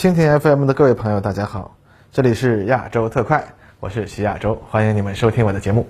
[0.00, 1.76] 蜻蜓 FM 的各位朋友，大家好，
[2.10, 5.86] 这里是亚洲特快，我是徐亚洲，欢迎你们收听我的节目。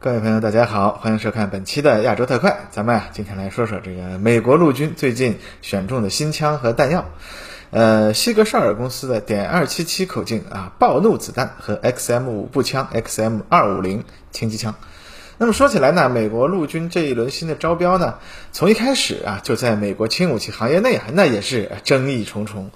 [0.00, 2.66] 各位朋友，大家好，欢迎收看本期的亚洲特快。
[2.72, 7.04] 咱们啊，今天来说说这个美国陆军最近选中的新枪和弹药。
[7.70, 14.74] 呃，西格绍尔公司的点二七七口径啊暴怒子弹和 XM 五步枪、XM 二五零轻机枪。
[15.36, 18.14] 那么说起来呢，美国陆军这一轮新的招标呢，
[18.52, 22.70] 从一开始啊就在美国轻武器行业内啊，那也是争议重重。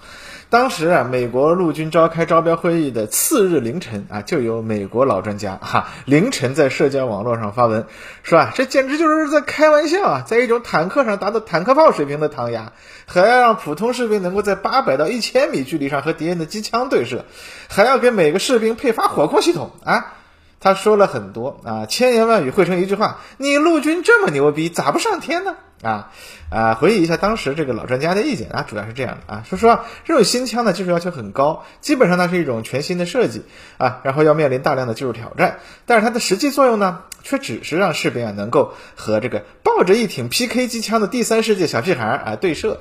[0.52, 7.86] 当时啊，美国陆军召开招标会议的次日凌晨啊，就有美国老专家哈凌晨在社交网络上发文，
[8.22, 12.72] 说啊，这简直就是在开玩笑啊，在一种坦克上达到坦克炮水平的膛压，
[13.06, 17.24] 还要让普通士兵能够在八百到一千米距离上和敌人的机枪对射，
[17.70, 20.16] 还要给每个士兵配发火控系统啊。
[20.62, 25.56] 他说了很多啊，千言万语汇成一句话：你陆军这么牛逼，咋不上天呢？
[25.82, 26.12] 啊
[26.48, 26.74] 啊！
[26.74, 33.42] 回忆一下当时这个老专家的意见啊，主要是这样的啊，说实话，这种新枪的技术要求很高，基本上它是一种全新的设计
[33.78, 42.80] 啊，然后要面临大量的技术挑战，但是它的实际作用呢，却只是让士兵啊能够和这个抱着一挺 PK 机枪的第三世界小屁孩啊对射，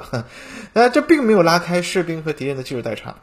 [0.73, 3.15] 呃， 这并没有拉开士兵和敌人的技术代差。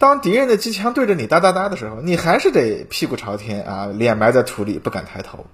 [0.00, 5.44] 当敌人的机枪对着你哒哒哒的时候，你还是得屁股朝天啊，脸埋在土里，不敢抬头。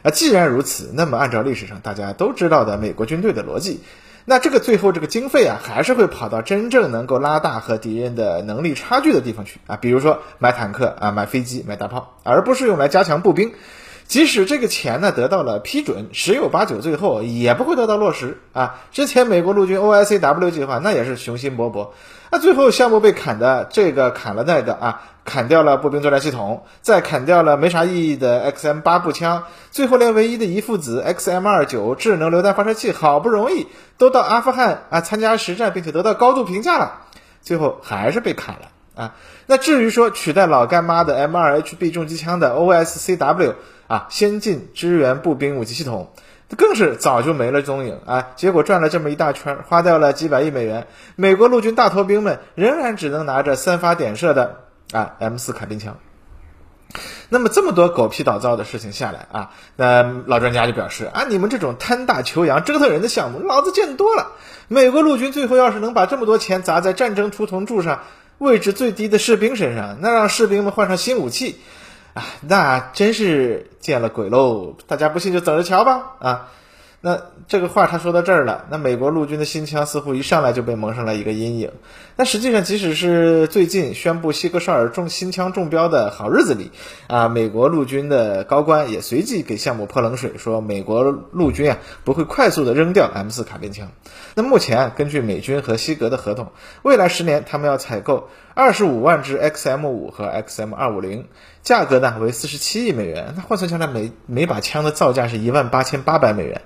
[0.00, 3.82] 啊，既然如此，那么按照历史上大家都知道的美国军队的逻辑，
[4.24, 13.52] 那这个最后这个经费啊，还是会跑到真正能够拉大和敌人的能力差距的地方去啊，比如说买坦克啊，买飞机，买大炮，而不是用来加强步兵。
[14.12, 18.78] 即使这个钱呢得到了批准，十有八九最后也不会得到落实啊。
[18.90, 21.92] 之前美国陆军 OICW 计划那也是雄心勃勃。
[22.30, 37.00] 那最后项目被砍的，这个砍了那个啊，砍掉了步兵作战系统，再砍掉了没啥意义的 XM 八步枪，最后连唯一的一父子 XM 二九智能榴弹发射器，好不容易都到阿富汗啊参加实战，并且得到高度评价了，
[37.40, 39.14] 最后还是被砍了啊。
[39.46, 43.54] 那至于说取代老干妈的 M 二 HB 重机枪的 OSCW
[43.86, 46.12] 啊，先进支援步兵武器系统。
[46.54, 48.28] 更是早就没了踪影啊！
[48.36, 50.86] 结果转了这么一大圈，花掉了几百亿美元，
[51.16, 55.96] 美国陆军大头兵们仍然只能拿着三发点射的啊 M 四卡宾枪。
[57.30, 64.32] 那么这么多狗屁倒灶的事情下来啊，那老专家就表示啊，你们这种贪大求洋、折腾人的项目，老子见多了。
[64.68, 68.02] 美国陆军最后要是能把这么多钱砸在战争出头柱上，
[68.42, 71.56] 位置最低的士兵身上，那让士兵们换上新武器。
[72.14, 74.76] 啊，那真是见了鬼喽！
[74.86, 76.12] 大家不信就等着瞧吧！
[76.18, 76.48] 啊，
[77.00, 81.70] 那这个话他说到这儿了，那美国陆军的新枪似乎一上来就被蒙上了一个阴影。
[82.22, 86.70] 那实际上，即使是最近宣布西格绍尔中新枪中标的好日子里，
[87.08, 93.90] 啊，美国陆军的高官也随即给项目泼冷水，说美国陆军啊不会快速的扔掉 M 四卡宾枪。
[94.36, 96.52] 那目前啊根据美军和西格的合同，
[96.82, 101.26] 未来十年他们要采购二十五万支 XM 五和 XM 二五零。
[101.64, 106.60] 价格呢为四十七亿美元，那换算下来每每把枪的造价是一万八千八百美元，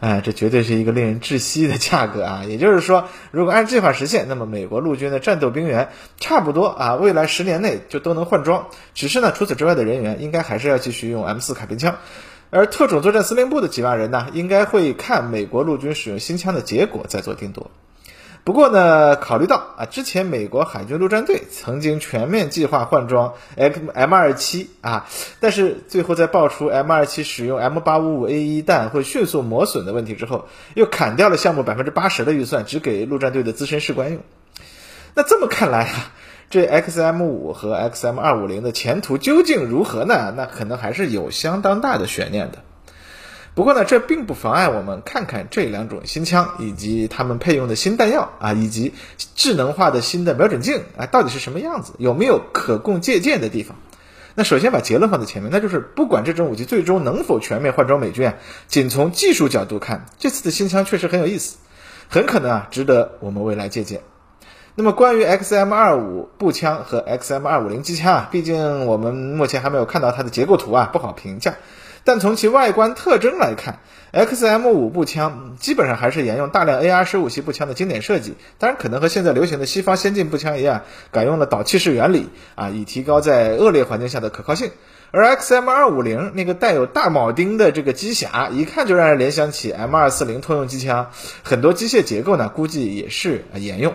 [0.00, 2.44] 哎，这绝对是一个令人窒息的价格啊！
[2.44, 5.88] 也就是说，如果按计划实现，那么美国陆军的战斗兵员
[6.20, 8.68] 差不多啊，未来十年内就都能换装。
[8.94, 11.96] 只是呢，除此之外的人员应该还是要继续用 M 四卡宾枪，
[12.50, 17.70] 而特种作战司令部的几万人呢，应该会看美国陆军使用新枪的结果再做定夺。
[18.48, 25.06] 不过呢，考虑到啊，之前美国海军陆战队曾经全面计划换装 M M 二七啊，
[25.38, 34.22] 但是最后在爆出 M 二七使用 M 八五五 A 一弹会迅速磨损的问题之后，又砍掉了项目百分之八十的预算，只给陆战队的资深士官用。
[35.12, 36.10] 那这么看来啊，
[36.48, 40.32] 这 X M 五和 X M 二五零的前途究竟如何呢？
[40.34, 42.60] 那可能还是有相当大的悬念的。
[43.58, 48.94] 不过呢，这并不妨碍我们看看这两种新枪以及他们配用的新弹药啊，以及
[49.34, 53.76] 智能化的新的瞄准镜啊，到底是什么样子，有没有可供借鉴的地方？
[54.36, 58.34] 那首先把结论放在前面，那就是不管这种武器最终能否全面换装美军啊，
[58.68, 61.56] 仅从技术角度看，这次的新枪确实很有意思，
[62.08, 64.02] 很可能啊值得我们未来借鉴。
[64.76, 71.56] 那么关于 XM 二五步枪和 XM 二五零机枪啊，毕竟我们目前还没有看到它的结构图啊，不好评价。
[72.08, 73.80] 但从其外观特征来看
[74.14, 84.70] ，XM 五步枪基本上还是沿用大量 AR 十五系步枪的经典设计，当然可能和现在流行的西方先进步枪一样，改用了导气式原理啊，以提高在恶劣环境下的可靠性。
[85.10, 91.10] 而 XM 二五零那个带有大铆钉的这个机匣，一看就让人联想起 M 二四零通用机枪，
[91.42, 93.92] 很多机械结构呢，估计也是沿用。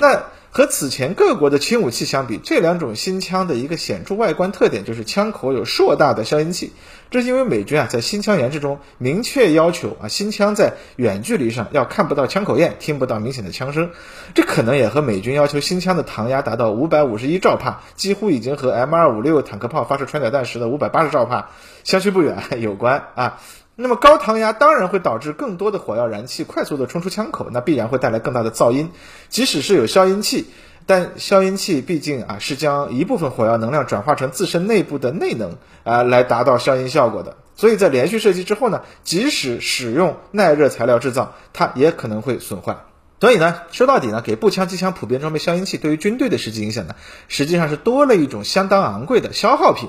[0.00, 6.72] 那和此前各国的轻武器相比，这两种新枪的一个显著外观特点就是枪口有硕大的消音器。
[7.10, 13.90] 这是因为美军啊在新枪研制中明确要求啊新枪在远距离上要看不到枪口焰，听不到明显的枪声。
[14.34, 21.50] 这可能也和美军要求新枪的膛压达到五百五十一兆帕，几乎已经和 M 二五六坦克炮发射穿甲弹时的五百八十兆帕
[21.84, 23.40] 相去不远 有关啊。
[23.80, 28.90] 那么高膛压当然会导致更多的火药燃气快速的冲出枪口，那必然会带来更大的噪音。
[29.28, 30.46] 即使是有消音器，
[30.84, 37.36] 但消音器毕竟啊是将一部分火药能量转化成自身内部的内能啊来达到消音效果的。
[37.54, 42.78] 所以在连续射击之后呢，即使使用耐热材料制造，它也可能会损坏。
[43.20, 46.96] 所以呢，说到底呢，给步枪机枪普遍装备消音器对于军队的实际影响呢，
[47.28, 49.88] 实际上是多了一种相当昂贵的消耗品。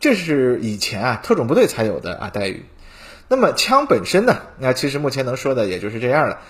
[0.00, 2.64] 这是以前啊特种部队才有的啊待遇。
[3.28, 4.42] 那么枪本身呢？
[4.58, 6.40] 那其实目前能说的也就是这样了。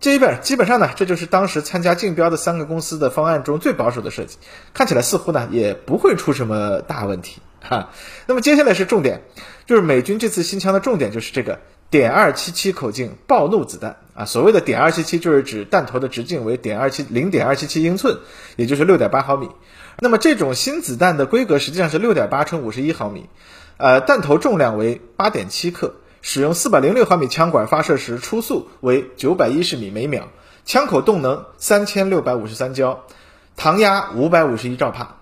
[0.00, 4.38] 这一边基本上呢，这就是当时参加竞标的三个公司的方案中最保守的设计，
[4.74, 7.90] 看起来似乎呢也不会出什么大问题哈。
[8.26, 9.22] 那么接下来是重点，
[9.64, 14.24] 就是美军这次新枪的重点就是这个点二七七口径暴怒子弹啊。
[14.24, 18.18] 所谓的点二七七就是指弹头的直径为点二七零点二七七英寸，
[18.56, 19.50] 也就是六点八毫米。
[20.00, 23.28] 那么这种新子弹的规格实际上是六点八乘五十一毫米，
[23.76, 25.94] 呃，弹头重量为八点七克。
[26.22, 30.28] 使用四百零六毫米枪管发射时，初速为九百一十米每秒，
[30.64, 33.04] 枪口动能三千六百五十三焦，
[33.58, 35.21] 膛压五百五十一兆帕。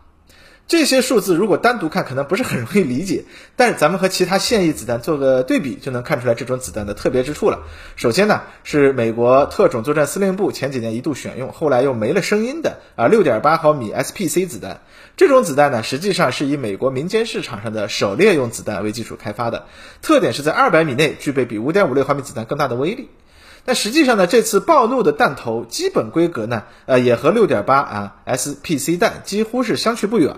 [0.70, 3.24] 这些数字如果单独看，可能不是很容易理解。
[3.56, 7.64] 但是咱们和其他现役子弹做个对比，就能看出来这种子弹的特别之处了。
[7.96, 14.82] 首先呢，是美国特种作战司令部前几年一度选用，后来又没了声音的啊，六点八毫米 SPC 子弹。
[15.16, 19.66] 这种子弹呢，实际上是以美国民间市场上的狩猎用子弹为基础开发的，
[20.02, 23.08] 特点是在二百米内具备比五点五六毫米子弹更大的威力。
[23.64, 30.34] 但实际上呢，这次暴怒的弹头基本规格呢，呃，也和六点八啊 SPC 弹几乎是相去不远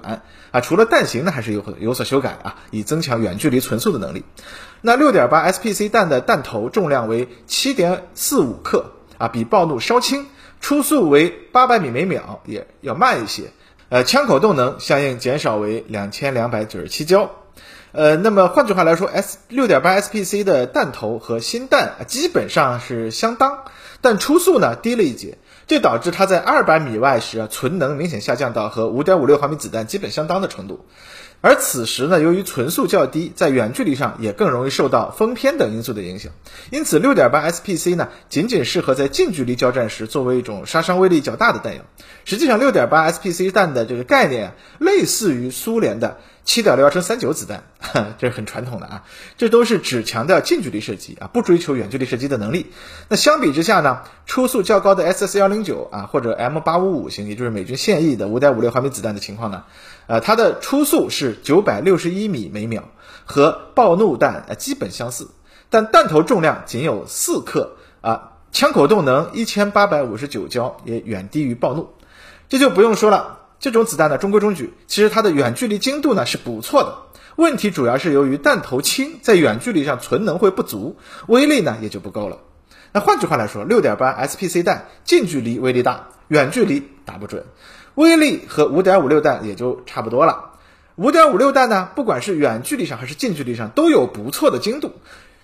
[0.50, 0.60] 啊。
[0.60, 4.24] 除了弹型呢，还是有有所修改啊，以增强远距离存速的能力。
[4.80, 10.26] 那六点八 SPC 弹的弹头重量为七点四五克啊，比暴怒稍轻，
[10.60, 13.52] 初速为八百米每秒，也要慢一些。
[13.88, 17.30] 呃，枪口动能相应减少为两千两百九十七焦。
[17.92, 23.64] 呃，那么换句话来说，S 六点八 SPC 的弹头和新弹基本上是相当，
[24.00, 25.36] 但初速呢低了一截，
[25.66, 30.86] 这导致它在二百米外时啊存能明显下降到和五点五六毫米子弹基本相当的程度。
[31.42, 36.32] 而此时呢，由于存速较低，在远距离上也更容易受到风偏等因素的影响，
[36.70, 41.82] 因此六点八 SPC 呢仅仅适合在近距离交战时作为一种杀伤威力较大的弹药。
[42.24, 46.18] 实际上，六点八 SPC 弹的这个概念类似于苏联的。
[46.44, 47.62] 七点六幺乘三九子弹，
[48.18, 49.04] 这是很传统的啊，
[49.38, 52.66] 这都是只强调近距离射击啊，不追求远距离射击的能力。
[53.08, 59.62] 那相比之下呢，初速较高的 SS 幺零九啊，或者 M 八五五型，也就是美军现役的五点五六毫米子弹的情况呢，
[60.12, 62.82] 呃，它的初速是九百六十一米每秒，
[63.24, 65.30] 和暴怒弹呃基本相似，
[65.70, 71.88] 但弹头重量仅有四克啊，枪口动能一千八百五十九焦，也远低于暴怒，
[72.50, 73.38] 这就不用说了。
[73.58, 76.94] 这种子弹呢中规中矩，其实它的远距离精度呢是不错的。
[77.36, 82.36] 问题主要是由于弹头轻，在远距离上存能会不足，威力呢也就不够了。
[82.92, 87.46] 那换句话来说，六点八 SPC 弹近距离威力大，远距离打不准，
[87.94, 90.50] 威力和五点五六弹也就差不多了。
[90.96, 94.92] 五点五六弹呢，不管是远距离上还是近距离上都有不错的精度，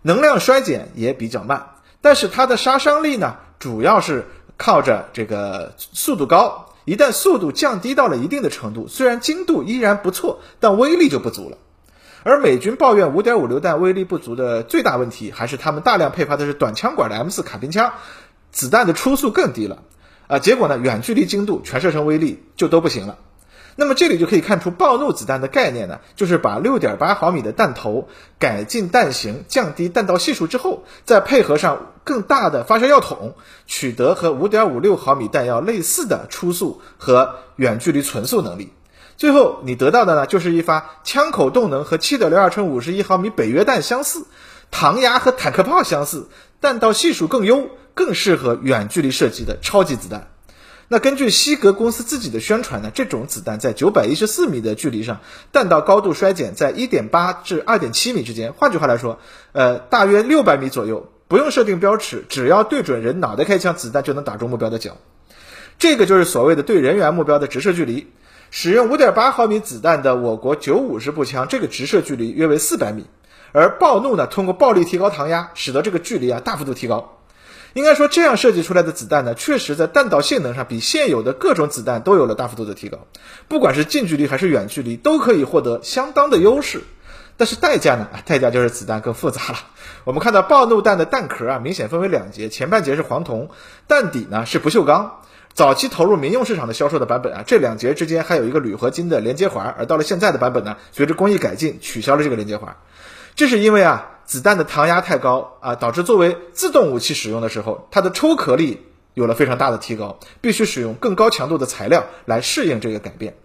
[0.02, 1.68] 能量衰减也比较慢，
[2.00, 4.26] 但是它的杀伤力呢，主要是
[4.56, 6.66] 靠着这个速度高。
[6.84, 11.58] 一旦速度降低到了一定的程度，虽然精度依然不错，但威力就不足了。
[12.22, 17.92] 而美军抱怨五点五榴弹威力不足的最大问题，还是他们大量配发的是短枪管的 M 四卡宾枪，
[18.52, 19.82] 子弹的初速更低了
[20.28, 20.38] 啊！
[20.38, 23.18] 结果呢，远距离精度、全射程威力就都不行了。
[23.74, 28.08] 那么这里就可以看出暴怒子弹的概念呢，就是把六点八毫米的弹头
[28.38, 33.34] 改进弹型，降低弹道系数之后，再配合上更大的发射药筒，
[33.66, 38.72] 取得和五点五六毫米弹药类似的初速和远距离存速能力。
[39.16, 44.26] 最后你得到的呢，就是一发枪口动能和七点六二乘五十一毫米北约弹相似，
[44.70, 46.28] 膛压和坦克炮相似，
[46.60, 50.30] 弹道系数更优，更适合远距离射击的超级子弹。
[50.90, 55.20] 那根据西格公司自己的宣传呢，这种子弹在九百一十四米的距离上，
[55.52, 58.54] 弹道高度衰减在一点八至二点七米之间。
[58.54, 59.18] 换句话来说，
[59.52, 64.96] 呃，大约六百米左右，不用设定标尺，只要对准人脑袋开枪，子弹就能打中目标的脚。
[65.78, 68.10] 这个就是所谓的对人员目标的直射距离。
[68.50, 73.04] 使用五点八毫米子弹的我国九五式步枪，这个直射距离约为四百米。
[73.52, 77.18] 而暴怒呢，通过暴力提高膛压，使得这个距离啊大幅度提高。
[77.74, 82.98] 应该说，这样设计出来的子弹呢，确实在弹道性能上比现有的各种子弹都有了大幅度的提高，
[83.46, 86.82] 不管是近距离还是远距离，都可以获得相当的优势。
[87.36, 88.08] 但是代价呢？
[88.24, 89.58] 代价就是子弹更复杂了。
[90.02, 93.50] 我们看到暴怒弹的弹壳啊，明显分为两节，前半节是黄铜，
[93.86, 95.20] 弹底呢是不锈钢。
[95.54, 102.76] 早期投入民用市场的销售的版本啊，这两节之间还有一个铝合金的连接环，而到了现在的版本呢，随着工艺改进，取消了这个连接环。
[103.38, 113.36] 这是因为啊，子弹的膛压太高啊，导致作为自动武器使用的时候，它的抽壳力有了非常大的提高，必须使用更高强度的材料来适应这个改变。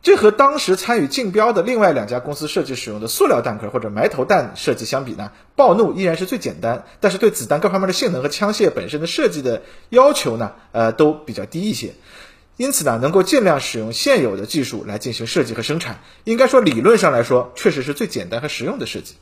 [0.00, 11.94] 这和当时参与竞标的另外两家公司设计使用的塑料弹壳或者埋头弹设计相比呢，暴怒依然是最简单，但是对子弹各方面的性能和枪械本身的设计的要求呢，呃，都比较低一些。
[12.56, 19.16] 因此呢，能够尽量使用现有的技术来进行设计和生产，应该说理论上来说，确实是最简单和实用的设计。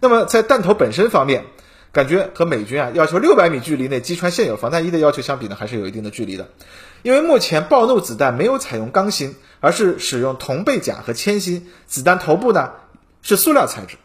[0.00, 1.44] 那么在弹头本身方面，
[1.92, 6.48] 感觉和美军啊要求六百米距离内击穿现有防弹衣的要求相比呢，还是有一定的距离的。
[7.02, 12.72] 因为目前暴怒子弹没有采用钢芯，而是使用铜背甲和铅芯，子弹头部呢
[13.22, 13.96] 是塑料材质。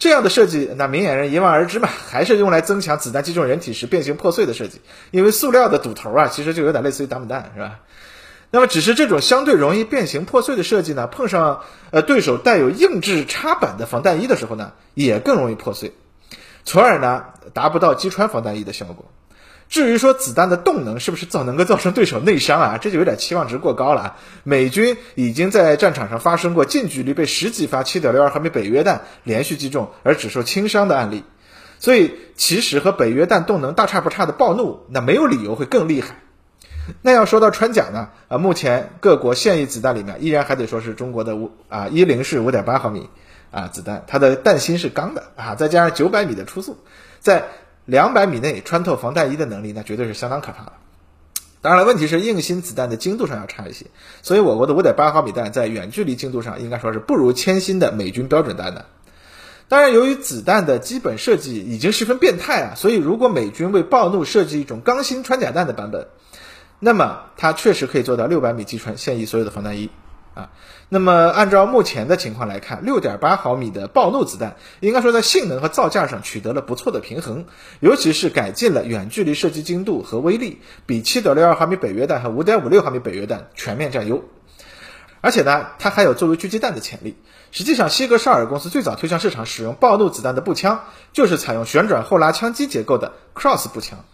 [0.00, 4.80] 这样的设计，那明眼人一望而知嘛， 还是用来增强子弹击中人体时变形破碎的设计。
[5.12, 7.80] 因为塑料的堵头啊，其实就有点类似于打母弹，是吧？
[8.50, 15.92] 那么只是这种相对容易变形破碎的设计呢，碰上呃对手带有硬质插板的防弹衣的时候呢，也更容易破碎，
[16.64, 19.04] 从而呢达不到击穿防弹衣的效果。
[19.70, 24.16] 至于说子弹的动能是不是造能够造成对手内伤啊， 这就有点期望值过高了啊。
[24.42, 31.22] 美军已经在战场上发生过近距离被十几发七点六二毫米北约弹连续击中而只受轻伤的案例，
[31.78, 36.16] 所以其实和北约弹动能大差不差的暴怒，那没有理由会更厉害。
[37.02, 43.08] 那要说到穿甲呢，啊，目前各国现役子弹里面依然还得说是中国的五啊一零式五点八毫米
[43.52, 46.76] 啊子弹，它的弹芯是钢的啊，再加上九百米的初速，
[47.20, 47.44] 在
[47.90, 50.72] 两百米内穿透防弹衣的能力，那绝对是相当可怕的。
[51.60, 53.86] 当然了，问题是硬芯子弹的精度上要差一些，
[54.22, 58.86] 所以我国的五点八毫米弹在远距离精度上应该说是不如铅芯的美军标准弹的。
[59.68, 66.06] 当然，由于子弹的基本设计已经十分变态啊，所以如果美军为暴怒设计一种钢芯穿甲弹的版本，
[66.78, 69.90] 那么它确实可以做到六百米击穿现役所有的防弹衣。
[70.88, 77.44] 那么按照目前的情况来看，六点八毫米的暴怒子弹应该说在性能和造价上取得了不错的平衡，
[77.80, 84.24] 尤其是改进了远距离射击精度和威力，比七点六二毫米北约弹和五点五六毫米北约弹全面占优。
[85.22, 87.14] 而且呢，它还有作为狙击弹的潜力。
[87.52, 94.04] 实际上，西格绍尔公司最早推向市场使用暴怒子弹的步枪，就是采用旋转后拉枪机结构的 Cross 步枪。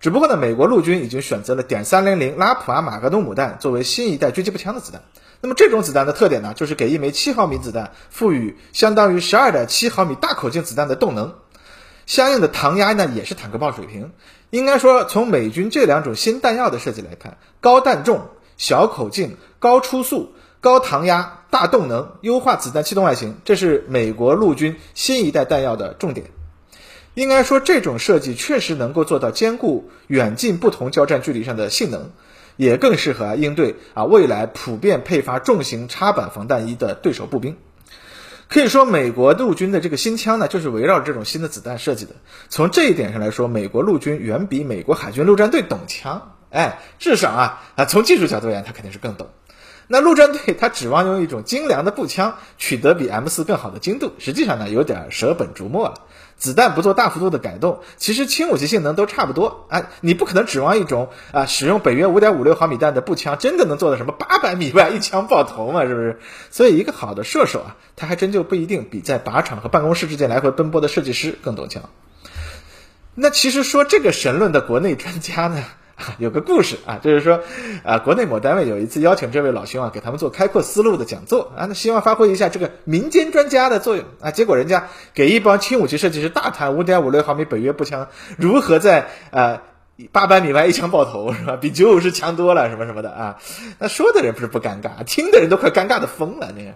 [0.00, 5.02] 只不过呢，美国陆军已经选择了点三零零拉普阿马格东母弹作为新一代狙击步枪的子弹。
[5.42, 11.34] 那么这种子弹的特点呢，就是给一枚七毫米子弹赋予相当于十二点七毫米大口径子弹的动能，
[12.06, 14.12] 相应的膛压呢也是坦克炮水平。
[14.48, 26.30] 应该说，从美军这两种新弹药的设计来看，高弹重、小口径、高初速、高膛压、大动能，优化子弹气动外形，这是美国陆军新一代弹药的重点。
[27.14, 32.10] 应该说，这种设计确实能够做到兼顾远近不同交战距离上的性能。
[32.56, 37.56] 也更适合应对啊未来普遍配发重型插板防弹衣的对手步兵。
[38.48, 42.16] 可以说，美国陆军的这个新枪呢，就是围绕这种新的子弹设计的。
[42.50, 46.34] 从这一点上来说，美国陆军远比美国海军陆战队懂枪。
[46.50, 49.28] 哎，至少啊啊，从技术角度而言，他肯定是更懂。
[49.86, 55.94] 那陆战队他指望用一种精良的步枪取得比 M 四更好的精度，实际上呢，有点舍本逐末了。
[56.40, 59.90] 子弹不做大幅度的改动，其实轻武器性能都差不多啊！
[60.00, 65.84] 你不可能指望一种啊使用北约五点五六毫米弹的步枪真的能做到什么八百米外一枪爆头嘛？
[65.84, 66.18] 是不是？
[66.50, 71.90] 所以一个好的射手啊，他还真就不一定比在靶场和办公室之间来回奔波的设计师更懂枪。
[73.14, 75.62] 那其实说这个神论的国内专家呢？
[76.18, 77.40] 有个故事啊，就是说，
[77.84, 89.60] 啊，国内某单位有一次邀请这位老兄啊，给他们做开阔思路的讲座啊，那希望发挥一下这个民间专家的作用啊，结果人家给一帮轻武器设计师大谈五点五六毫米北约步枪如何在呃
[90.12, 91.56] 八百米外一枪爆头是吧？
[91.56, 93.38] 比九五式强多了什么什么的啊，
[93.78, 96.74] 那说的人不是不尴尬，听的人都快尴尬的疯了那个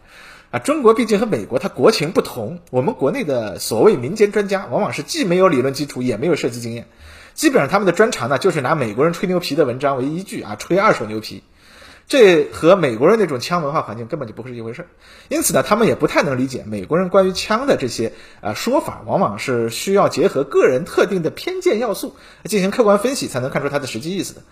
[0.51, 6.87] 啊，中国毕竟和美国它国情不同，我们国内的所谓民间专家往往是既没有理论基础，也没有设计经验。
[7.35, 11.43] 基本上他们的专长呢，就是拿美国人吹牛皮的文章为依据啊，吹二手牛皮，
[12.07, 14.89] 这和美国人那种枪文化环境根本就不是一回事儿。
[15.29, 22.15] 因此呢，他们也不太能理解美国人关于枪的这些啊说法，往往是需要结合个人特定的偏见要素
[22.45, 24.43] 进行客观分析，才能看出它的实际意思的。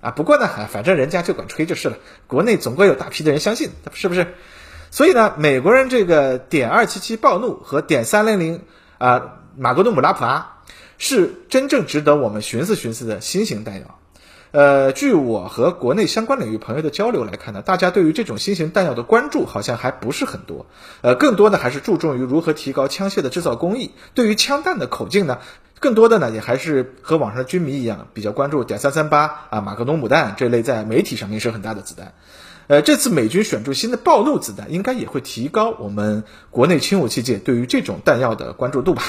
[0.00, 1.96] 啊，不过呢，反正人家就管吹就是了，
[2.28, 4.34] 国内总归有大批的人相信，是不是？
[4.92, 8.62] 所以呢，美国人这个点二七七暴怒和点三零零
[8.98, 10.54] 啊马格努姆拉普阿。
[10.98, 13.98] 是真正值得我们寻思寻思的新型弹药。
[14.50, 20.64] 呃，据我和国内相关领域朋友的交流来看呢，大家对于这种新型弹药的关注好像还不是很多。
[21.02, 23.90] 呃，更多的还是注重于如何提高枪械的制造工艺。
[24.14, 25.38] 对于枪弹的口径呢，
[25.80, 32.14] 更多的呢也还是和网上的军迷一样，比较关注点三三八啊、马格农母弹这类在媒体上名声很大的子弹。
[32.68, 39.02] 呃，这次美军选中新的暴怒子弹，应该也会提高我们国内轻武器界对于这种弹药的关注度吧。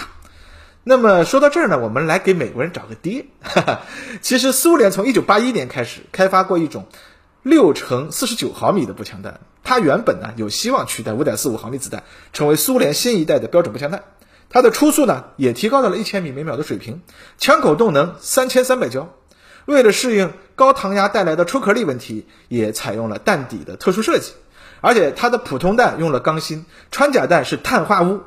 [0.84, 3.26] 那么说到这儿呢，我们来给美国人找个爹。
[4.22, 6.88] 其实苏联从一九八一年开始开发过一种
[7.44, 14.04] 六乘四十九毫米的步枪弹，它原本呢有希望取代五点四五毫米子弹，成为苏联新一代的标准步枪弹。
[14.50, 17.02] 它的初速呢也提高到了一千米每秒的水平，
[17.38, 19.14] 枪口动能三千三百焦。
[19.66, 24.32] 为了适应高膛压带来的出壳力问题，也采用了弹底的特殊设计。
[24.82, 28.22] 而且它的普通弹用了钢芯，穿甲弹是碳化钨。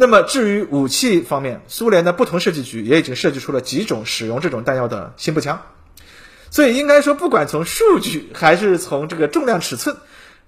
[0.00, 5.62] 那么至于武器方面，苏联的不同设计局也已经设计出了几种使用这种弹药的新步枪，
[6.50, 9.96] 所以应该说，不管从数据还是从这个重量尺寸，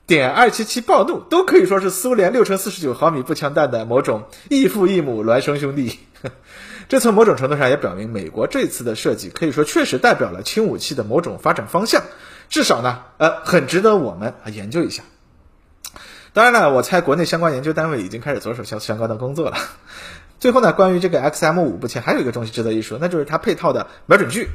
[0.07, 5.99] 点二七七暴怒都可以说是苏联六乘四十九毫米步枪弹的某种异父异母孪生兄弟。
[6.89, 12.05] 这从某种程度上也表明，美国这次的设计可以说确实代表了轻武器的某种发展方向，
[12.49, 15.03] 至少呢，呃，很值得我们啊研究一下。
[16.33, 19.57] 当然了，我猜国内相关研究单位已经开始着手相相关的工作了。
[20.39, 24.49] 最后呢，关于这个 XM 五步枪，还有一个东西值得一说，那就是它配套的瞄准具。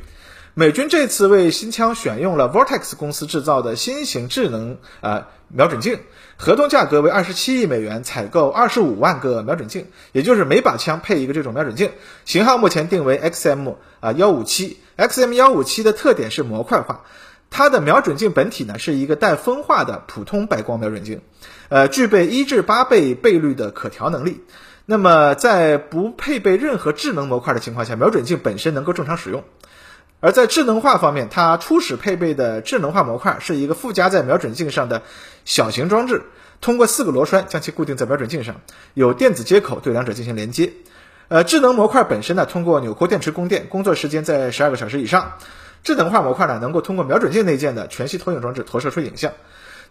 [0.53, 5.99] 美军这次为新枪选用了 Vortex 公司制造的新型智能啊瞄准镜，
[6.37, 11.91] 合同价格为二十七亿美元，采购二十五万个瞄准镜，也就是每把枪配一个这种瞄准镜。
[12.23, 17.03] 型号目前定为 XM 啊幺五七，XM 幺五七的特点是模块化。
[17.57, 21.21] 它的瞄准镜本体呢是一个带分化的普通白光瞄准镜，
[21.69, 24.43] 呃，具备一至八倍倍率的可调能力。
[24.85, 29.45] 那么在不配备任何智能模块的情况下，瞄准镜本身能够正常使用。
[30.19, 35.01] 而在智能化方面，它初始配备的智能化模块是一个附加在瞄准镜上的
[35.45, 36.23] 小型装置，
[36.59, 38.59] 通过四个螺栓将其固定在瞄准镜上，
[38.93, 40.73] 有电子接口对两者进行连接。
[41.29, 45.37] 呃，智能模块本身呢，通过纽扣电池供电，工作时间在十二个小时以上。
[45.85, 49.31] 智能化模块呢，能够通过瞄准镜内建的全息投影装置投射出影像。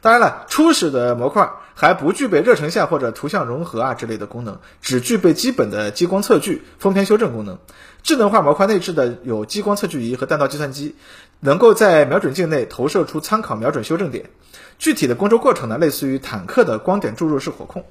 [0.01, 7.59] 当然了，初始的模块还不具备热成像或者图像融合啊之类的功能，只具备基本的激光测距、封片修正功能。
[8.03, 10.97] 智能化模块内置的有激光测距仪和弹道计算机，
[11.39, 14.31] 能够在瞄准镜内投射出参考瞄准修正点。
[14.79, 17.87] 具体的工作过程呢，类似于坦克的光点注入式火控。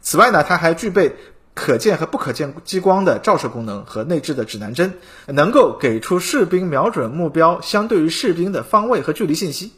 [0.00, 1.14] 此外呢，它还具备。
[1.54, 4.94] 可见和不可见激光的照射功能和内置的指南针，
[5.26, 9.72] 能够给出士兵瞄准目标相对于士兵的方位和距离信息。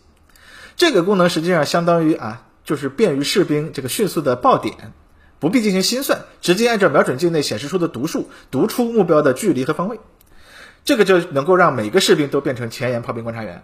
[0.77, 4.93] 这个功能实际上相当于啊，就是便于士兵这个迅速的报点，
[5.41, 9.99] 不必进行心算，直接按照瞄准镜内显示出的读数读出目标的距离和方位。
[10.85, 13.63] 这个就能够让每个士兵都变成前沿炮兵观察员。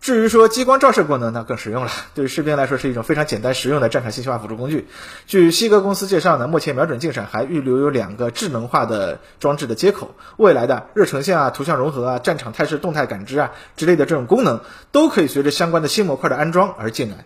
[0.00, 1.90] 至于说激光照射功能，那更实用了。
[2.14, 4.86] 对于士兵来说，是一种非常简单实用的战场信息化辅助工具。
[5.26, 14.60] 据西格公司介绍呢，目前瞄准镜上还预留有两个智能化的装置的接口，未来的热成像啊、图像融合啊、战场态势动态感知啊之类的这种功能，
[14.92, 17.24] 都可以随着相关的新模块的安装而进来。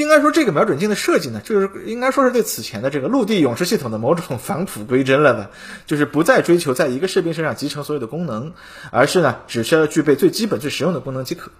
[0.00, 5.50] 应该说，这个瞄准镜的设计呢，就是应该说是对此前的这个陆地勇士系统的某种返璞归真了吧？
[5.86, 8.54] 就是不再追求在一个士兵身上集成所有的功能，
[8.90, 11.50] 而是呢，只需要具备最基本、最实用的功能即可。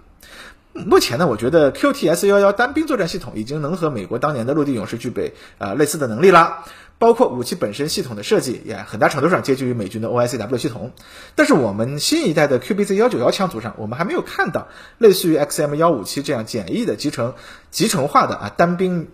[0.73, 6.63] 目前呢，我觉得 QTS 幺幺单兵作战系统已经能和美国当年的陆地勇士具备啊类似的能力啦。
[7.01, 10.91] 包括武器本身系统的设计，也很大程度上接近于美军的 OICW 系统。
[11.33, 14.67] 但是我们新一代的 QBZ 幺九幺枪组上，我们还没有看到
[14.99, 17.33] 类似于 XM 幺五七这样简易的集成
[17.71, 19.07] 集成化的啊单兵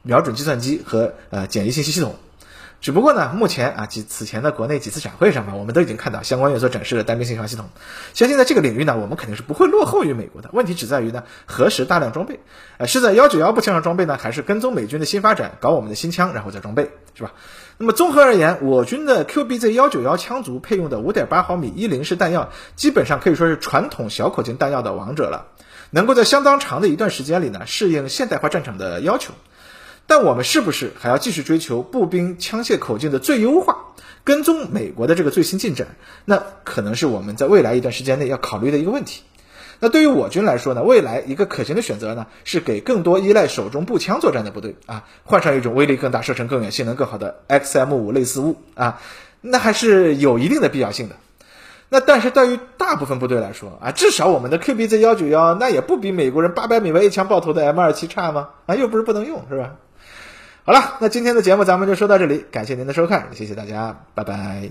[0.00, 2.16] 瞄准计算机和呃简易信息系统。
[2.84, 7.70] 只不过呢，目前啊几此前的国内几次展会上吧，我们都已经看到相关院所展示的单兵信息化系统。
[8.12, 10.50] 相信在这个领域呢，我们肯定是不会落后于美国的。
[10.52, 12.40] 问题只在于呢，何时大量装备？
[12.76, 17.32] 呃，是在幺九幺步枪上装备呢，还是跟踪美军的新发展，搞我们的新枪，然后再装备，是吧？
[17.78, 25.46] 那么综合而言，我军的 QBZ 幺九幺枪族配用的五点八毫米一零式弹药，基本上可以说是传统小口径弹药的王者了，
[25.88, 29.32] 能够在相当长的一段时间里呢，适应现代化战场的要求。
[30.06, 35.96] 但我们是不是还要继续追求步兵枪械口径的最优化，跟踪美国的这个最新进展？
[36.24, 39.22] 那可能是我们在未来一段时间内要考虑的一个问题。
[39.80, 49.00] 那对于我军来说呢，未来一个可行的选择呢，是给更多依赖手中步枪作战的部队啊，换上一种威力更大、射程更远、性能更好的 XM 五类似物啊，
[49.40, 51.16] 那还是有一定的必要性的。
[51.90, 58.50] 那但是对于大部分部队来说啊，至少我们的 QBZ 幺九幺那也不比美国人八百米外一枪爆头的 M 二七差吗？
[58.66, 59.74] 啊，又不是不能用，是吧？
[60.66, 64.70] 好了，那今天的节目咱们就说到这里，感谢您的收看，谢谢大家，拜拜。